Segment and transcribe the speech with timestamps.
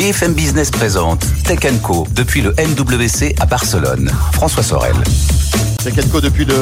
[0.00, 4.10] BFM Business présente Tech Co depuis le MWC à Barcelone.
[4.32, 4.94] François Sorel.
[5.84, 6.54] Tech Co depuis le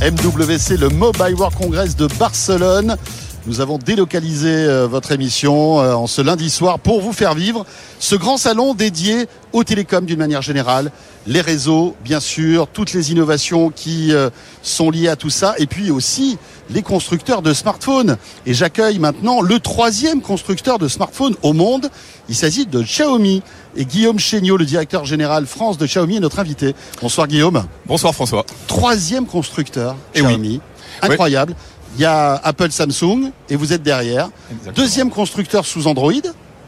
[0.00, 2.96] MWC, le Mobile World Congress de Barcelone.
[3.44, 7.66] Nous avons délocalisé euh, votre émission euh, en ce lundi soir pour vous faire vivre
[7.98, 10.92] ce grand salon dédié aux télécoms d'une manière générale,
[11.26, 14.30] les réseaux bien sûr, toutes les innovations qui euh,
[14.62, 16.38] sont liées à tout ça, et puis aussi
[16.70, 18.16] les constructeurs de smartphones.
[18.46, 21.90] Et j'accueille maintenant le troisième constructeur de smartphones au monde.
[22.28, 23.42] Il s'agit de Xiaomi.
[23.74, 26.76] Et Guillaume Chéniaud, le directeur général France de Xiaomi, est notre invité.
[27.00, 27.64] Bonsoir Guillaume.
[27.86, 28.46] Bonsoir François.
[28.68, 30.28] Troisième constructeur Eh oui.
[30.28, 30.60] Xiaomi.
[31.00, 31.56] Incroyable.
[31.96, 34.30] Il y a Apple Samsung et vous êtes derrière.
[34.50, 34.74] Exactement.
[34.74, 36.12] Deuxième constructeur sous Android,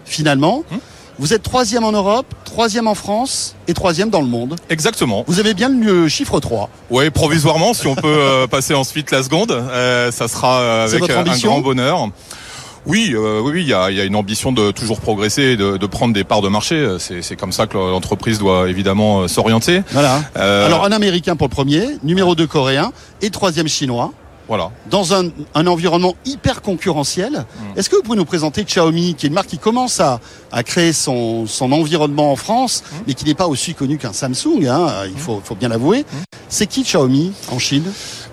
[0.05, 0.65] finalement.
[0.71, 0.79] Hum.
[1.19, 4.57] Vous êtes troisième en Europe, troisième en France et troisième dans le monde.
[4.69, 5.25] Exactement.
[5.29, 6.69] Vous avez bien le chiffre 3.
[6.91, 11.01] Oui, provisoirement, si on peut euh, passer ensuite la seconde, euh, ça sera euh, avec
[11.01, 12.09] votre un grand bonheur.
[12.85, 15.57] Oui, euh, oui, il y a, il y a une ambition de toujours progresser, et
[15.57, 16.97] de, de prendre des parts de marché.
[16.99, 19.83] C'est comme ça que l'entreprise doit évidemment s'orienter.
[19.93, 20.21] Voilà.
[20.35, 24.13] Alors un américain pour le premier, numéro 2 coréen et troisième chinois.
[24.49, 24.71] Voilà.
[24.91, 27.33] dans un, un environnement hyper concurrentiel.
[27.75, 27.79] Mm.
[27.79, 30.21] Est-ce que vous pouvez nous présenter Xiaomi, qui est une marque qui commence à,
[30.53, 32.97] à créer son, son environnement en France, Mm.
[33.07, 36.01] mais qui n'est pas aussi connu qu'un Samsung, hein, il faut, faut bien l'avouer.
[36.01, 36.17] Mm.
[36.49, 37.85] C'est qui Xiaomi en Chine?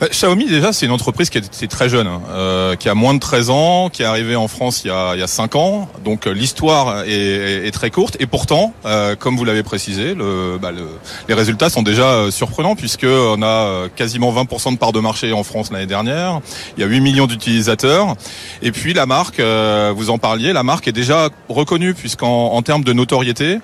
[0.01, 3.13] Bah, Xiaomi déjà c'est une entreprise qui est, très jeune, hein, euh, qui a moins
[3.13, 5.55] de 13 ans, qui est arrivée en France il y a, il y a 5
[5.55, 5.89] ans.
[6.03, 10.15] Donc euh, l'histoire est, est- est très courte et pourtant, euh, comme vous l'avez précisé,
[10.15, 10.87] le, bah, le-
[11.27, 14.99] les résultats sont déjà euh, surprenants puisque on a euh, quasiment 20% de part de
[14.99, 16.39] marché en France l'année dernière.
[16.77, 18.15] Il y a 8 millions d'utilisateurs
[18.63, 22.61] et puis la marque, euh, vous en parliez, la marque est déjà reconnue puisqu'en en
[22.63, 23.59] termes de notoriété,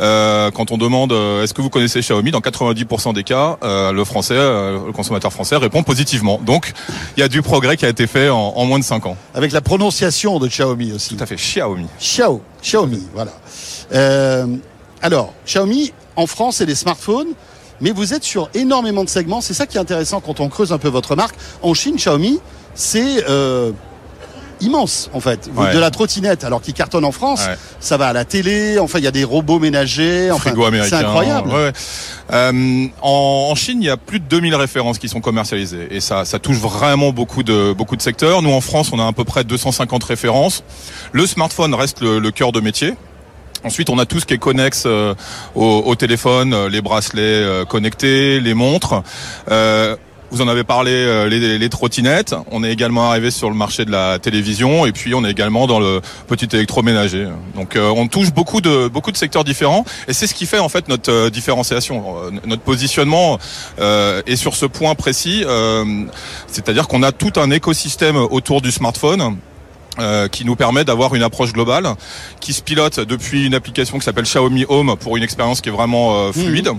[0.00, 3.92] euh, quand on demande euh, est-ce que vous connaissez Xiaomi, dans 90% des cas, euh,
[3.92, 6.40] le français, euh, le consommateur français répond positivement.
[6.44, 6.72] Donc,
[7.16, 9.16] il y a du progrès qui a été fait en, en moins de 5 ans.
[9.34, 11.16] Avec la prononciation de Xiaomi aussi.
[11.16, 11.86] Tout à fait, Xiaomi.
[11.98, 13.32] Xiao, Xiaomi, voilà.
[13.92, 14.46] Euh,
[15.00, 17.28] alors, Xiaomi, en France, c'est les smartphones,
[17.80, 19.40] mais vous êtes sur énormément de segments.
[19.40, 21.34] C'est ça qui est intéressant quand on creuse un peu votre marque.
[21.62, 22.40] En Chine, Xiaomi,
[22.74, 23.72] c'est euh,
[24.62, 25.50] immense, en fait.
[25.54, 25.74] Ouais.
[25.74, 27.56] De la trottinette, alors qui cartonne en France, Ouais.
[27.80, 30.50] ça va à la télé, enfin, il y a des robots ménagers, enfin,
[30.88, 31.50] c'est incroyable.
[31.50, 31.72] Ouais.
[32.32, 36.00] Euh, en, en Chine, il y a plus de 2000 références qui sont commercialisées et
[36.00, 38.40] ça, ça touche vraiment beaucoup de beaucoup de secteurs.
[38.42, 40.62] Nous, en France, on a à peu près 250 références.
[41.12, 42.94] Le smartphone reste le, le cœur de métier.
[43.64, 45.14] Ensuite, on a tout ce qui est connexe euh,
[45.54, 49.02] au, au téléphone, euh, les bracelets euh, connectés, les montres.
[50.32, 52.34] Euh, vous en avez parlé, euh, les, les trottinettes.
[52.50, 55.66] On est également arrivé sur le marché de la télévision et puis on est également
[55.66, 57.28] dans le petit électroménager.
[57.54, 60.58] Donc euh, on touche beaucoup de beaucoup de secteurs différents et c'est ce qui fait
[60.58, 63.38] en fait notre euh, différenciation, Euh, notre positionnement
[63.80, 65.44] euh, est sur ce point précis.
[65.46, 65.84] euh,
[66.46, 69.36] C'est-à-dire qu'on a tout un écosystème autour du smartphone.
[69.98, 71.86] euh, qui nous permet d'avoir une approche globale,
[72.40, 75.72] qui se pilote depuis une application qui s'appelle Xiaomi Home pour une expérience qui est
[75.72, 76.70] vraiment euh, fluide.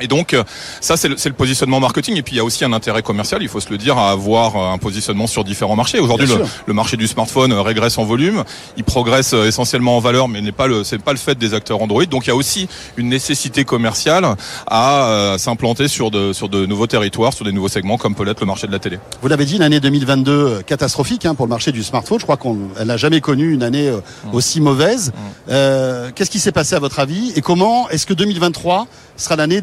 [0.00, 0.44] Et donc euh,
[0.80, 3.42] ça c'est le, le positionnement marketing et puis il y a aussi un intérêt commercial,
[3.42, 5.98] il faut se le dire, à avoir euh, un positionnement sur différents marchés.
[5.98, 6.28] Aujourd'hui
[6.66, 8.44] le, marché du smartphone euh, régresse en volume,
[8.76, 11.82] il progresse essentiellement en valeur mais n'est pas le c'est pas le fait des acteurs
[11.82, 12.04] Android.
[12.06, 14.26] Donc il y a aussi une nécessité commerciale
[14.66, 18.40] à s'implanter sur de sur de nouveaux territoires, sur des nouveaux segments comme peut l'être
[18.40, 18.98] le marché de la télé.
[19.22, 22.18] Vous l'avez dit, une année 2022 euh, catastrophique hein, pour le marché du smartphone.
[22.18, 24.00] Je crois qu'elle n'a jamais connu une année euh,
[24.32, 25.12] aussi mauvaise.
[25.48, 27.32] Euh, Qu'est-ce qui s'est passé à votre avis?
[27.36, 28.86] Et comment est-ce que 2023
[29.20, 29.62] sera l'année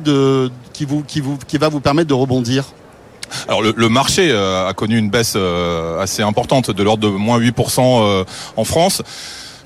[0.73, 2.65] qui va vous permettre de rebondir
[3.47, 7.09] Alors le, le marché euh, a connu une baisse euh, assez importante, de l'ordre de
[7.09, 8.23] moins 8% euh,
[8.55, 9.01] en France.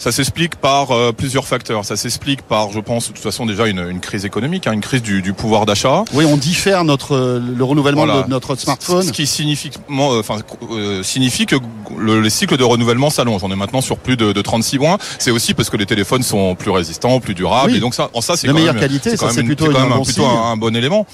[0.01, 1.85] Ça s'explique par euh, plusieurs facteurs.
[1.85, 4.81] Ça s'explique par, je pense, de toute façon déjà une, une crise économique, hein, une
[4.81, 6.06] crise du, du pouvoir d'achat.
[6.13, 8.23] Oui, on diffère notre euh, le renouvellement Voilà.
[8.23, 9.03] de notre smartphone.
[9.03, 10.40] Ce qui signifie, euh, enfin,
[10.72, 11.56] euh, signifie que
[12.00, 13.44] le, les cycles de renouvellement s'allongent.
[13.44, 14.97] On est maintenant sur plus de, de 36 mois.
[15.19, 17.69] C'est aussi parce que les téléphones sont plus résistants, plus durables.
[17.69, 17.78] Oui.
[17.78, 19.97] Et donc ça, en ça, c'est quand meilleure même, qualité, ça, c'est plutôt quand un
[19.97, 21.06] bon plutôt un bon élément.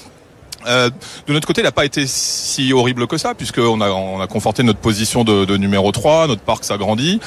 [0.66, 0.90] Euh,
[1.26, 4.26] de notre côté, il n'a pas été si horrible que ça, puisqu'on a, on a
[4.26, 7.20] conforté notre position de, de numéro 3, notre parc s'agrandit.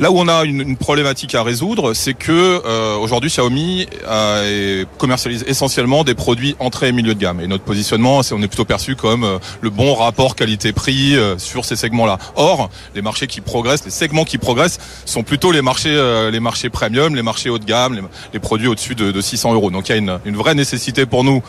[0.00, 4.86] Là où on a une, une problématique à résoudre, c'est que euh, aujourd'hui Xiaomi euh,
[4.96, 7.38] commercialise essentiellement des produits entrée et milieu de gamme.
[7.42, 11.36] Et notre positionnement, c'est on est plutôt perçu comme euh, le bon rapport qualité-prix euh,
[11.36, 12.16] sur ces segments-là.
[12.36, 16.40] Or, les marchés qui progressent, les segments qui progressent, sont plutôt les marchés, euh, les
[16.40, 19.70] marchés premium, les marchés haut de gamme, les, les produits au-dessus de, de 600 euros.
[19.70, 21.42] Donc il y a une, une vraie nécessité pour nous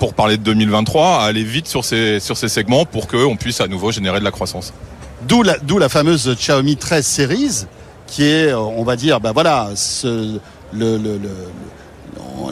[0.00, 3.60] pour parler de 2023, à aller vite sur ces, sur ces segments pour qu'on puisse
[3.60, 4.74] à nouveau générer de la croissance.
[5.22, 7.66] D'où la, d'où la fameuse Xiaomi 13 Series,
[8.06, 10.38] qui est, euh, on va dire, bah voilà, ce,
[10.72, 11.30] le, le, le-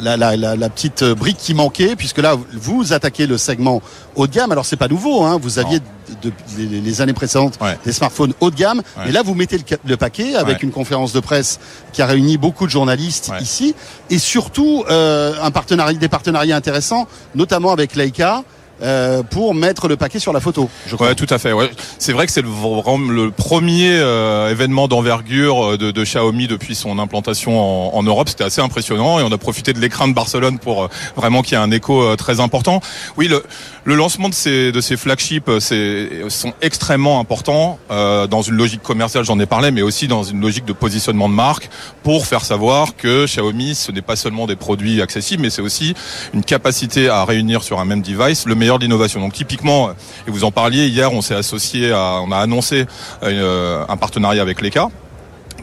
[0.03, 3.81] la, la, la, la petite brique qui manquait, puisque là, vous attaquez le segment
[4.17, 4.51] haut de gamme.
[4.51, 5.79] Alors c'est pas nouveau, hein, vous aviez
[6.23, 7.79] de, les, les années précédentes Ouais.
[7.85, 9.05] des smartphones haut de gamme, Ouais.
[9.07, 10.63] mais là vous mettez le, paquet avec Ouais.
[10.65, 11.61] une conférence de presse
[11.93, 13.75] qui a réuni beaucoup de journalistes ici,
[14.11, 18.43] et surtout euh, un partenariat, des partenariats intéressants, notamment avec Leica.
[18.83, 21.09] Euh, pour mettre le paquet sur la photo, je crois.
[21.09, 21.53] Ouais, tout à fait.
[21.53, 21.71] Ouais.
[21.99, 26.75] C'est vrai que c'est le, le premier euh, événement d'envergure euh, de, de Xiaomi depuis
[26.75, 28.29] son implantation en, en Europe.
[28.29, 31.57] C'était assez impressionnant et on a profité de l'écran de Barcelone pour euh, vraiment qu'il
[31.57, 32.81] y ait un écho euh, très important.
[33.17, 33.45] Oui, le,
[33.85, 35.51] le lancement de ces, de ces flagships
[36.29, 40.65] sont extrêmement importants dans une logique commerciale, j'en ai parlé, mais aussi dans une logique
[40.65, 41.69] de positionnement de marque
[42.03, 45.95] pour faire savoir que Xiaomi, ce n'est pas seulement des produits accessibles, mais c'est aussi
[46.33, 48.79] une capacité à réunir sur un même device le meilleur.
[48.79, 49.91] Donc typiquement,
[50.27, 52.87] et vous en parliez hier, on s'est associé à, on a annoncé
[53.23, 54.89] euh, un partenariat avec Leica.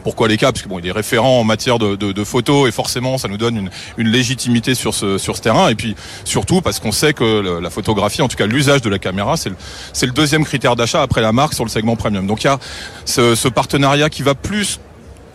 [0.02, 3.28] Pourquoi Leica Parce que bon, il est référent en matière de, photos et forcément, ça
[3.28, 5.68] nous donne une, légitimité sur ce sur ce terrain.
[5.68, 5.94] Et puis
[6.24, 9.50] surtout parce qu'on sait que la photographie, en tout cas l'usage de la caméra, c'est
[9.50, 9.56] le
[10.02, 12.26] le deuxième critère d'achat après la marque sur le segment premium.
[12.26, 12.58] Donc il y a
[13.04, 14.80] ce partenariat qui va plus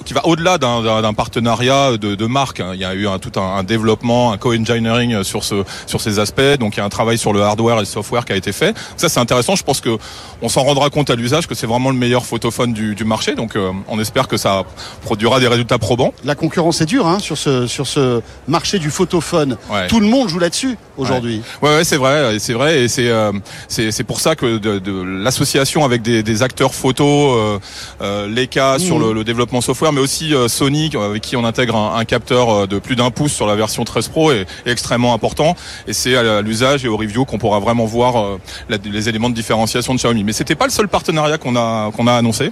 [0.07, 2.62] qui va au-delà d'un- partenariat de, de marque.
[2.62, 2.71] hein.
[2.74, 6.18] Il y a eu un, tout un, un développement, un co-engineering sur ce sur ces
[6.19, 6.57] aspects.
[6.59, 8.54] Donc il y a un travail sur le hardware et le software qui a été
[8.54, 8.75] fait.
[8.95, 9.56] Ça c'est intéressant.
[9.56, 9.98] Je pense que
[10.42, 13.36] on s'en rendra compte à l'usage que c'est vraiment le meilleur photophone du, du marché.
[13.36, 14.63] Donc euh, on espère que ça
[15.01, 16.13] produira des résultats probants.
[16.24, 19.57] La concurrence est dure hein, sur ce sur ce marché du photophone.
[19.69, 19.88] Ouais.
[19.88, 21.42] Tout le monde joue là-dessus aujourd'hui.
[21.62, 23.32] Ouais, ouais c'est vrai, et c'est vrai, et c'est euh,
[23.68, 27.60] c'est pour ça que de, de l'association avec des, des acteurs photo, euh,
[28.02, 31.76] euh, Leica sur le, le développement software, mais aussi euh, Sony avec qui on intègre
[31.76, 34.72] un, un capteur euh, de plus d'un pouce sur la version 13 Pro est, est
[34.72, 35.56] extrêmement important.
[35.88, 38.38] Et c'est à l'usage et au review qu'on pourra vraiment voir euh,
[38.70, 40.24] la- les éléments de différenciation de Xiaomi.
[40.24, 42.52] Mais c'était pas le seul partenariat qu'on a qu'on a annoncé.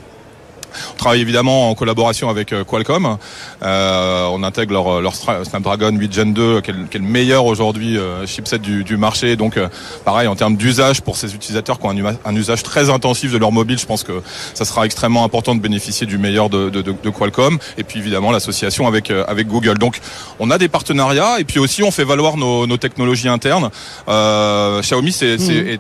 [0.94, 3.18] On travaille évidemment en collaboration avec euh, Qualcomm.
[3.64, 7.00] Euh, on intègre leur, leur Stra- Snapdragon 8 Gen 2, qui est le, qui est
[7.00, 9.36] le meilleur aujourd'hui euh, chipset du, du marché.
[9.36, 9.68] Donc, euh,
[10.04, 13.52] pareil, en termes d'usage pour ces utilisateurs qui ont un, usage très intensif de leur
[13.52, 14.22] mobile, je pense que
[14.54, 17.58] ça sera extrêmement important de bénéficier du meilleur de, de, de- de Qualcomm.
[17.78, 19.78] Et puis, évidemment, l'association avec, euh, avec Google.
[19.78, 20.00] Donc,
[20.40, 23.70] on a des partenariats et puis aussi, on fait valoir nos, nos technologies internes.
[24.08, 25.80] Euh, Xiaomi, c'est est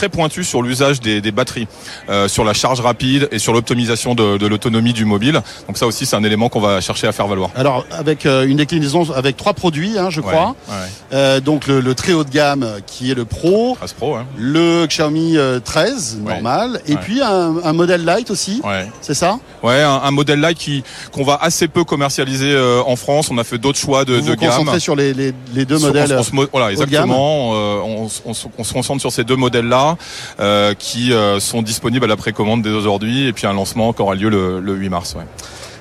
[0.00, 1.68] très pointu sur l'usage des, des batteries,
[2.08, 5.42] euh, sur la charge rapide et sur l'optimisation de, de l'autonomie du mobile.
[5.66, 7.50] Donc ça aussi, c'est un élément qu'on va chercher à faire valoir.
[7.54, 10.54] Alors avec euh, une déclinaison avec trois produits, hein, je crois.
[10.68, 10.88] Ouais, ouais.
[11.12, 14.24] Euh, donc le, le très haut de gamme qui est le Pro, 13 Pro, hein.
[14.38, 16.32] le Xiaomi euh, 13 Ouais.
[16.32, 16.98] normal, et Ouais.
[17.02, 18.62] puis un, un modèle light aussi.
[18.64, 18.86] Ouais.
[19.02, 19.38] C'est ça?
[19.62, 20.82] Ouais, un, un modèle là qui
[21.12, 23.28] qu'on va assez peu commercialiser en France.
[23.30, 24.50] On a fait d'autres choix de, Vous de vous gamme.
[24.50, 26.04] concentrez sur les, les, les deux Sur- modèles.
[26.04, 27.10] on se- on se mo- voilà, haut de gamme?
[27.10, 27.50] exactement.
[27.50, 29.89] On, se- on se concentre sur ces deux modèles-là
[30.38, 34.02] euh, qui euh, sont disponibles à la précommande dès aujourd'hui et puis un lancement qui
[34.02, 35.16] aura lieu le, le 8 mars.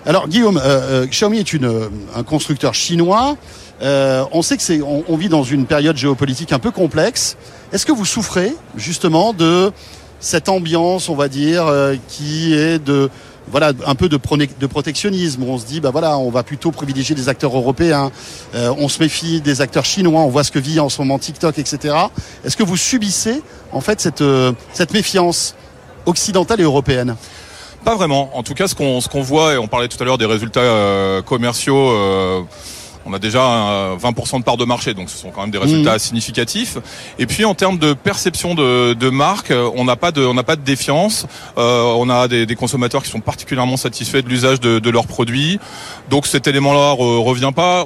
[0.06, 3.38] Alors Guillaume, euh, Xiaomi est une, un constructeur chinois.
[3.82, 7.38] On sait que c'est, on, vit dans une période géopolitique un peu complexe.
[7.72, 9.72] Est-ce que vous souffrez justement de
[10.20, 11.72] cette ambiance, on va dire,
[12.10, 13.10] qui est de
[13.51, 14.19] voilà un peu de,
[14.60, 18.12] de protectionnisme où on se dit bah voilà on va plutôt privilégier des acteurs européens.
[18.56, 21.19] Euh, on se méfie des acteurs chinois on voit ce que vit en ce moment
[21.19, 21.96] TikTok etc
[22.46, 23.42] est-ce que vous subissez
[23.72, 25.56] en fait cette euh, cette méfiance
[26.06, 27.16] occidentale et européenne?
[27.86, 28.38] Pas vraiment.
[28.38, 30.25] En tout cas, ce qu'on ce qu'on voit, et on parlait tout à l'heure des
[30.25, 32.42] résultats euh, commerciaux, euh,
[33.10, 35.58] on a déjà euh, 20% de part de marché, donc ce sont quand même des
[35.58, 36.78] résultats significatifs.
[37.18, 40.34] Et puis en termes de perception de, de marque, euh, on n'a pas de on
[40.34, 41.26] n'a pas de défiance.
[41.58, 45.08] Euh, on a des, des consommateurs qui sont particulièrement satisfaits de l'usage de, de leurs
[45.08, 45.60] produits.
[46.10, 47.86] Donc cet élément-là re- revient pas.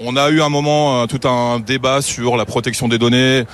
[0.00, 3.44] On a eu un moment euh, tout un débat sur la protection des données.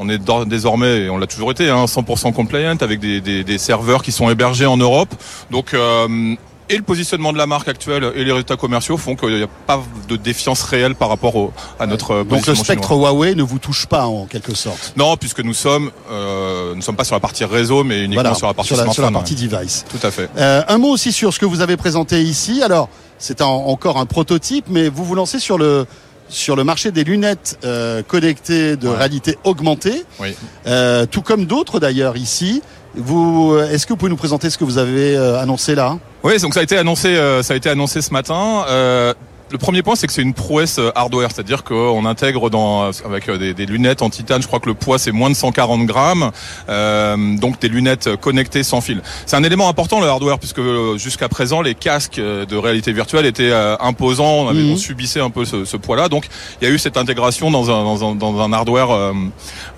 [0.00, 3.58] On est désormais, et on l'a toujours été, hein, 100% compliant avec des, des, des
[3.58, 5.08] serveurs qui sont hébergés en Europe.
[5.50, 6.36] Donc, euh,
[6.68, 9.48] et le positionnement de la marque actuelle et les résultats commerciaux font qu'il n'y a
[9.66, 13.10] pas de défiance réelle par rapport au, à notre euh, donc le spectre chinois.
[13.10, 16.96] Huawei ne vous touche pas en quelque sorte Non, puisque nous sommes, euh, nous sommes
[16.96, 19.10] pas sur la partie réseau, mais uniquement Voilà, sur la partie sur la, sur la
[19.10, 19.48] partie ouais.
[19.48, 19.84] device.
[19.88, 20.28] Tout à fait.
[20.36, 22.62] Euh, un mot aussi sur ce que vous avez présenté ici.
[22.62, 25.86] Alors, c'est encore un prototype, mais vous vous lancez sur le
[26.30, 28.96] sur le marché des lunettes euh, connectées de Ouais.
[28.96, 30.34] réalité augmentée, Oui.
[30.66, 32.62] euh, tout comme d'autres d'ailleurs ici.
[32.94, 35.98] Vous, est-ce que vous pouvez nous présenter ce que vous avez euh, annoncé là?
[36.24, 38.64] Oui, donc ça a été annoncé, euh, ça a été annoncé ce matin.
[38.68, 39.14] Euh,
[39.50, 43.28] le premier point, c'est que c'est une prouesse euh, hardware, c'est-à-dire qu'on intègre dans avec
[43.28, 44.42] euh, des, des lunettes en titane.
[44.42, 46.30] Je crois que le poids c'est moins de 140 grammes,
[46.68, 49.00] euh, donc des lunettes connectées sans fil.
[49.26, 52.92] C'est un élément important le hardware puisque euh, jusqu'à présent les casques euh, de réalité
[52.92, 54.72] virtuelle étaient euh, imposants, on, avait, Mhm.
[54.72, 56.08] on subissait un peu ce, ce poids-là.
[56.08, 56.28] Donc
[56.60, 59.12] il y a eu cette intégration dans un dans un, dans un hardware euh,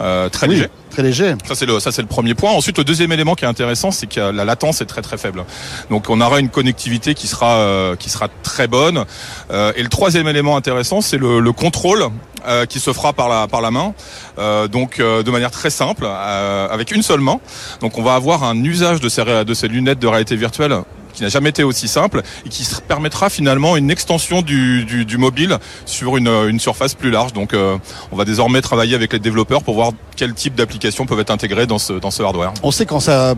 [0.00, 0.68] euh, très Oui, léger.
[0.90, 1.34] très léger.
[1.46, 2.50] Ça c'est le ça c'est le premier point.
[2.52, 5.44] Ensuite le deuxième élément qui est intéressant c'est que la latence est très très faible.
[5.90, 9.04] Donc on aura une connectivité qui sera euh, qui sera très bonne.
[9.50, 12.04] Euh, et le troisième élément intéressant, c'est le, le, contrôle
[12.46, 13.94] euh, qui se fera par la par la main,
[14.38, 17.40] euh, donc de manière très simple, avec une seule main.
[17.80, 21.22] Donc on va avoir un usage de ces de ces lunettes de réalité virtuelle qui
[21.22, 26.16] n'a jamais été aussi simple et qui permettra finalement une extension du, du, mobile sur
[26.16, 27.32] une, une, surface plus large.
[27.32, 27.76] Donc euh,
[28.12, 31.66] on va désormais travailler avec les développeurs pour voir quel type d'applications peuvent être intégrées
[31.66, 32.52] dans ce, dans ce hardware.
[32.62, 33.34] On sait quand ça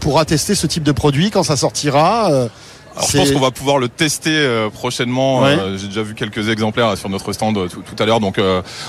[0.00, 2.48] pourra tester ce type de produit, quand ça sortira euh,
[2.96, 5.44] alors je pense qu'on va pouvoir le tester euh, prochainement.
[5.44, 8.40] Euh, j'ai déjà vu quelques exemplaires sur notre stand tout, tout à l'heure, donc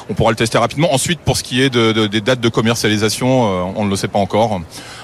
[0.10, 0.93] on pourra le tester rapidement.
[0.93, 3.43] Ensuite, pour ce qui est de, de, des dates de commercialisation,
[3.77, 4.62] on ne le sait pas encore.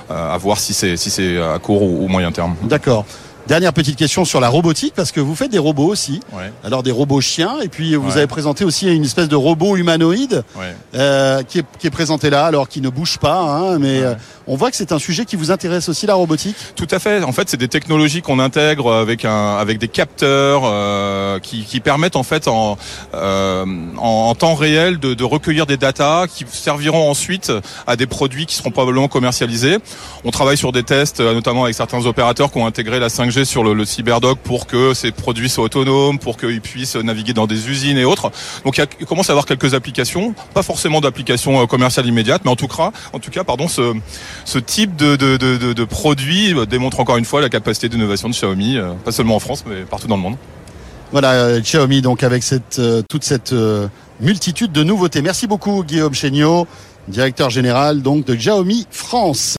[0.09, 2.55] à voir si c'est si c'est à court ou, ou moyen terme.
[2.63, 3.05] D'accord.
[3.49, 6.19] Dernière petite question sur la robotique, parce que vous faites des robots aussi.
[6.33, 6.53] Ouais.
[6.63, 8.17] Alors des robots chiens, et puis vous ouais.
[8.17, 10.75] avez présenté aussi une espèce de robot humanoïde ouais.
[10.93, 14.13] euh, qui, est, qui, est, présenté là, alors qui ne bouge pas, hein, mais euh,
[14.45, 16.55] on voit que c'est un sujet qui vous intéresse aussi, la robotique.
[16.75, 17.23] Tout à fait.
[17.23, 21.79] En fait, c'est des technologies qu'on intègre avec un, avec des capteurs euh, qui, qui,
[21.79, 22.77] permettent en fait en,
[23.15, 23.65] euh,
[23.97, 27.51] en, en, temps réel de, de recueillir des datas qui serviront ensuite
[27.87, 29.77] à des produits qui seront probablement commercialisés.
[30.23, 33.63] On travaille sur des tests, notamment avec certains opérateurs qui ont intégré la 5G sur
[33.63, 37.69] le, le cyberdoc pour que ces produits soient autonomes, pour qu'ils puissent naviguer dans des
[37.69, 38.31] usines et autres.
[38.65, 42.67] Donc il, commence à avoir quelques applications, pas forcément d'applications commerciales immédiates, mais en tout
[42.67, 43.93] cas, en tout cas, pardon, ce,
[44.45, 48.77] ce type de, de, de, produit démontre encore une fois la capacité d'innovation de Xiaomi,
[49.03, 50.35] pas seulement en France, mais partout dans le monde.
[51.11, 52.79] Voilà, Xiaomi, donc avec cette,
[53.09, 53.53] toute cette
[54.19, 55.21] multitude de nouveautés.
[55.21, 56.67] Merci beaucoup, Guillaume Chéniaud,
[57.07, 59.39] directeur général donc de Xiaomi France.